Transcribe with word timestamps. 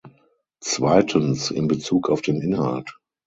Zweitens 0.61 1.51
in 1.51 1.67
Bezug 1.67 2.09
auf 2.09 2.23
den 2.23 2.41
Inhalt. 2.41 2.97